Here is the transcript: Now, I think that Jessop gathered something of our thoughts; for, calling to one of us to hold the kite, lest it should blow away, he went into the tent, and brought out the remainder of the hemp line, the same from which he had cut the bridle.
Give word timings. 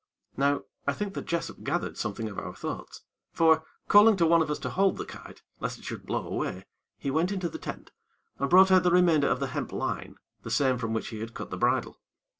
Now, 0.35 0.63
I 0.87 0.93
think 0.93 1.13
that 1.13 1.27
Jessop 1.27 1.63
gathered 1.63 1.95
something 1.95 2.27
of 2.27 2.39
our 2.39 2.55
thoughts; 2.55 3.03
for, 3.33 3.63
calling 3.87 4.15
to 4.17 4.25
one 4.25 4.41
of 4.41 4.49
us 4.49 4.57
to 4.65 4.71
hold 4.71 4.97
the 4.97 5.05
kite, 5.05 5.43
lest 5.59 5.77
it 5.77 5.85
should 5.85 6.07
blow 6.07 6.25
away, 6.25 6.65
he 6.97 7.11
went 7.11 7.31
into 7.31 7.49
the 7.49 7.59
tent, 7.59 7.91
and 8.39 8.49
brought 8.49 8.71
out 8.71 8.81
the 8.81 8.89
remainder 8.89 9.27
of 9.27 9.39
the 9.39 9.49
hemp 9.53 9.71
line, 9.71 10.15
the 10.41 10.49
same 10.49 10.79
from 10.79 10.93
which 10.93 11.09
he 11.09 11.19
had 11.19 11.35
cut 11.35 11.51
the 11.51 11.55
bridle. 11.57 12.01